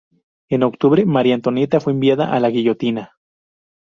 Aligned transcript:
En 0.49 0.63
octubre, 0.63 1.05
María 1.05 1.35
Antonieta 1.35 1.79
fue 1.79 1.93
enviada 1.93 2.33
a 2.33 2.39
la 2.39 2.49
guillotina. 2.49 3.13